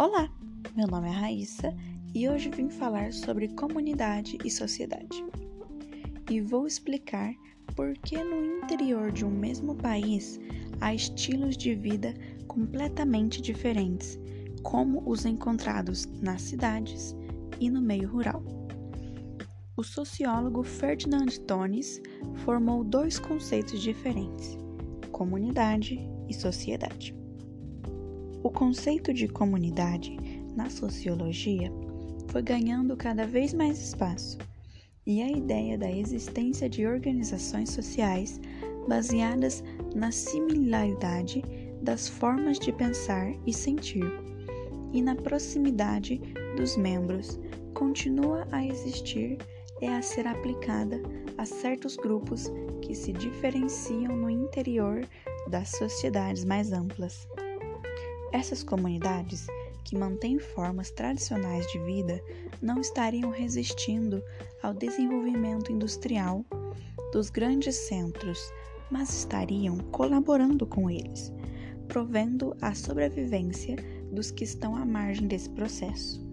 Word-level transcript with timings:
Olá, 0.00 0.30
meu 0.74 0.86
nome 0.86 1.08
é 1.08 1.12
Raíssa 1.12 1.76
e 2.14 2.26
hoje 2.26 2.48
vim 2.48 2.70
falar 2.70 3.12
sobre 3.12 3.48
comunidade 3.48 4.38
e 4.42 4.50
sociedade. 4.50 5.22
E 6.30 6.40
vou 6.40 6.66
explicar 6.66 7.34
por 7.76 7.92
que 7.98 8.16
no 8.24 8.42
interior 8.42 9.12
de 9.12 9.26
um 9.26 9.30
mesmo 9.30 9.74
país 9.74 10.40
há 10.80 10.94
estilos 10.94 11.54
de 11.54 11.74
vida 11.74 12.14
completamente 12.48 13.42
diferentes, 13.42 14.18
como 14.62 15.02
os 15.06 15.26
encontrados 15.26 16.06
nas 16.22 16.40
cidades 16.40 17.14
e 17.60 17.68
no 17.68 17.82
meio 17.82 18.08
rural. 18.08 18.42
O 19.76 19.84
sociólogo 19.84 20.62
Ferdinand 20.62 21.28
Tones 21.46 22.00
formou 22.36 22.82
dois 22.82 23.18
conceitos 23.18 23.82
diferentes: 23.82 24.56
comunidade 25.12 25.98
e 26.26 26.32
sociedade. 26.32 27.19
O 28.42 28.50
conceito 28.50 29.12
de 29.12 29.28
comunidade 29.28 30.16
na 30.56 30.70
sociologia 30.70 31.70
foi 32.28 32.42
ganhando 32.42 32.96
cada 32.96 33.26
vez 33.26 33.52
mais 33.52 33.80
espaço, 33.80 34.38
e 35.06 35.20
a 35.22 35.30
ideia 35.30 35.76
da 35.76 35.90
existência 35.90 36.68
de 36.68 36.86
organizações 36.86 37.70
sociais 37.70 38.40
baseadas 38.88 39.62
na 39.94 40.10
similaridade 40.10 41.42
das 41.82 42.08
formas 42.08 42.58
de 42.58 42.72
pensar 42.72 43.32
e 43.46 43.52
sentir 43.52 44.04
e 44.92 45.02
na 45.02 45.14
proximidade 45.14 46.20
dos 46.56 46.76
membros 46.76 47.38
continua 47.74 48.46
a 48.50 48.64
existir 48.64 49.38
e 49.80 49.86
a 49.86 50.02
ser 50.02 50.26
aplicada 50.26 51.00
a 51.38 51.44
certos 51.44 51.96
grupos 51.96 52.50
que 52.82 52.94
se 52.94 53.12
diferenciam 53.12 54.16
no 54.16 54.28
interior 54.28 55.06
das 55.48 55.70
sociedades 55.70 56.44
mais 56.44 56.72
amplas. 56.72 57.26
Essas 58.32 58.62
comunidades, 58.62 59.46
que 59.84 59.96
mantêm 59.96 60.38
formas 60.38 60.90
tradicionais 60.90 61.66
de 61.72 61.78
vida, 61.80 62.22
não 62.62 62.80
estariam 62.80 63.30
resistindo 63.30 64.22
ao 64.62 64.72
desenvolvimento 64.72 65.72
industrial 65.72 66.44
dos 67.12 67.28
grandes 67.28 67.74
centros, 67.74 68.38
mas 68.90 69.10
estariam 69.10 69.78
colaborando 69.90 70.64
com 70.64 70.88
eles, 70.88 71.32
provendo 71.88 72.56
a 72.60 72.72
sobrevivência 72.72 73.76
dos 74.12 74.30
que 74.30 74.44
estão 74.44 74.76
à 74.76 74.84
margem 74.84 75.26
desse 75.26 75.50
processo. 75.50 76.24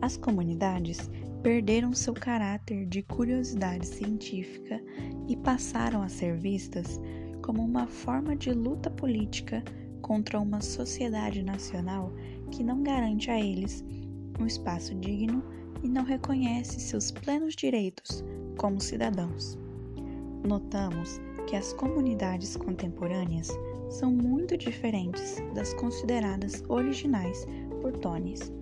As 0.00 0.16
comunidades 0.16 1.08
perderam 1.42 1.92
seu 1.92 2.14
caráter 2.14 2.86
de 2.86 3.02
curiosidade 3.02 3.86
científica 3.86 4.82
e 5.28 5.36
passaram 5.36 6.02
a 6.02 6.08
ser 6.08 6.36
vistas 6.36 7.00
como 7.42 7.62
uma 7.62 7.86
forma 7.86 8.34
de 8.34 8.52
luta 8.52 8.90
política 8.90 9.62
contra 10.06 10.38
uma 10.38 10.60
sociedade 10.60 11.42
nacional 11.42 12.12
que 12.52 12.62
não 12.62 12.80
garante 12.80 13.28
a 13.28 13.40
eles 13.40 13.84
um 14.38 14.46
espaço 14.46 14.94
digno 14.94 15.42
e 15.82 15.88
não 15.88 16.04
reconhece 16.04 16.78
seus 16.78 17.10
plenos 17.10 17.56
direitos 17.56 18.22
como 18.56 18.80
cidadãos. 18.80 19.58
Notamos 20.46 21.20
que 21.48 21.56
as 21.56 21.72
comunidades 21.72 22.56
contemporâneas 22.56 23.48
são 23.90 24.12
muito 24.12 24.56
diferentes 24.56 25.42
das 25.56 25.74
consideradas 25.74 26.62
originais 26.68 27.44
por 27.80 27.90
Tones. 27.94 28.52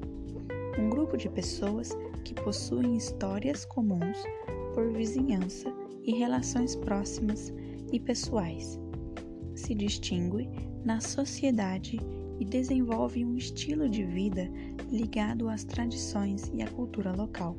Um 0.79 0.89
grupo 0.89 1.15
de 1.15 1.29
pessoas 1.29 1.91
que 2.25 2.33
possuem 2.33 2.97
histórias 2.97 3.67
comuns 3.67 4.17
por 4.73 4.91
vizinhança 4.95 5.71
e 6.05 6.15
relações 6.15 6.75
próximas 6.75 7.53
e 7.93 8.01
pessoais. 8.01 8.81
Se 9.55 9.75
distingue 9.75 10.49
na 10.85 11.01
sociedade 11.01 11.99
e 12.39 12.45
desenvolve 12.45 13.25
um 13.25 13.37
estilo 13.37 13.89
de 13.89 14.05
vida 14.05 14.51
ligado 14.91 15.49
às 15.49 15.65
tradições 15.65 16.51
e 16.53 16.63
à 16.63 16.69
cultura 16.69 17.13
local, 17.13 17.57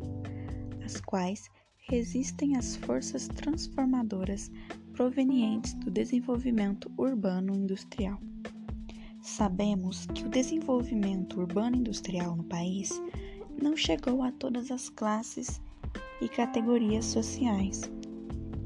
as 0.84 1.02
quais 1.02 1.50
resistem 1.78 2.56
às 2.56 2.76
forças 2.76 3.28
transformadoras 3.28 4.52
provenientes 4.94 5.74
do 5.76 5.92
desenvolvimento 5.92 6.92
urbano-industrial. 6.98 8.20
Sabemos 9.22 10.06
que 10.08 10.24
o 10.24 10.30
desenvolvimento 10.30 11.40
urbano-industrial 11.40 12.36
no 12.36 12.44
país 12.44 12.90
não 13.62 13.76
chegou 13.76 14.22
a 14.22 14.32
todas 14.32 14.70
as 14.70 14.90
classes 14.90 15.60
e 16.22 16.30
categorias 16.30 17.06
sociais, 17.06 17.82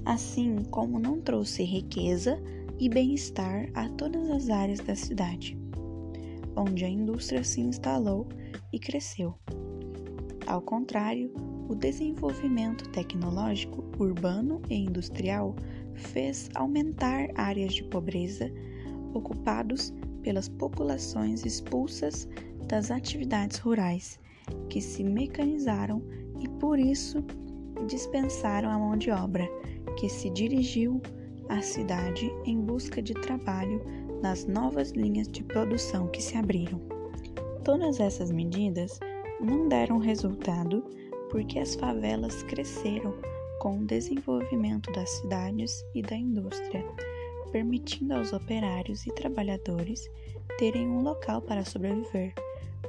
assim 0.06 0.64
como 0.66 1.00
não 1.00 1.22
trouxe 1.22 1.64
riqueza 1.64 2.42
e 2.80 2.88
bem-estar 2.88 3.70
a 3.74 3.90
todas 3.90 4.30
as 4.30 4.50
áreas 4.50 4.80
da 4.80 4.96
cidade, 4.96 5.58
onde 6.56 6.86
a 6.86 6.90
indústria 6.90 7.44
se 7.44 7.60
instalou 7.60 8.28
e 8.72 8.80
cresceu. 8.80 9.36
Ao 10.48 10.62
contrário, 10.62 11.32
o 11.68 11.76
desenvolvimento 11.76 12.90
tecnológico 12.90 13.84
urbano 14.00 14.62
e 14.70 14.76
industrial 14.76 15.56
fez 15.94 16.50
aumentar 16.56 17.30
áreas 17.36 17.74
de 17.74 17.84
pobreza 17.84 18.50
ocupados 19.14 19.94
pelas 20.24 20.48
populações 20.48 21.46
expulsas 21.46 22.28
das 22.68 22.92
atividades 22.92 23.58
rurais, 23.60 24.20
que 24.70 24.80
se 24.80 25.04
mecanizaram 25.04 26.02
e 26.40 26.48
por 26.48 26.80
isso 26.80 27.24
dispensaram 27.88 28.70
a 28.70 28.80
mão 28.80 28.96
de 28.96 29.12
obra, 29.12 29.48
que 30.00 30.08
se 30.08 30.30
dirigiu 30.30 31.02
a 31.50 31.62
cidade 31.62 32.32
em 32.46 32.62
busca 32.62 33.02
de 33.02 33.14
trabalho 33.14 33.84
nas 34.22 34.46
novas 34.46 34.92
linhas 34.92 35.28
de 35.28 35.44
produção 35.44 36.08
que 36.08 36.22
se 36.22 36.38
abriram. 36.38 36.80
Todas 37.64 38.00
essas 38.00 38.32
medidas 38.32 39.00
não 39.42 39.68
deram 39.68 39.98
resultado 39.98 40.84
porque 41.30 41.60
as 41.60 41.76
favelas 41.76 42.44
cresceram 42.44 43.14
com 43.60 43.80
o 43.80 43.86
desenvolvimento 43.86 44.92
das 44.92 45.10
cidades 45.10 45.84
e 45.94 46.02
da 46.02 46.16
indústria, 46.16 46.86
permitindo 47.52 48.14
aos 48.14 48.32
operários 48.32 49.06
e 49.06 49.12
trabalhadores 49.12 50.10
terem 50.58 50.88
um 50.88 51.02
local 51.02 51.42
para 51.42 51.66
sobreviver, 51.66 52.34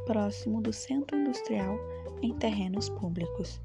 próximo 0.07 0.61
do 0.61 0.73
centro 0.73 1.17
industrial 1.19 1.79
em 2.23 2.35
terrenos 2.35 2.89
públicos. 2.89 3.61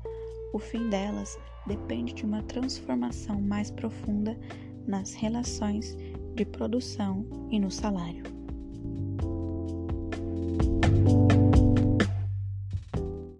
O 0.53 0.59
fim 0.59 0.89
delas 0.89 1.38
depende 1.66 2.13
de 2.13 2.25
uma 2.25 2.41
transformação 2.44 3.41
mais 3.41 3.69
profunda 3.69 4.38
nas 4.88 5.13
relações 5.13 5.97
de 6.35 6.46
produção 6.46 7.25
e 7.50 7.59
no 7.59 7.72
salário. 7.72 8.34